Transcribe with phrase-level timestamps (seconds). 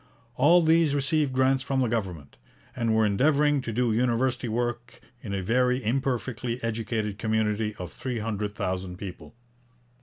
[0.35, 2.35] All these received grants from the government,
[2.75, 8.17] and were endeavouring to do university work in a very imperfectly educated community of three
[8.17, 9.35] hundred thousand people.